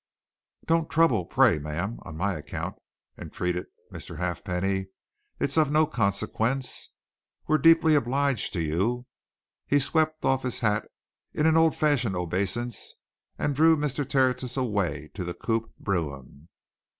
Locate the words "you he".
8.63-9.77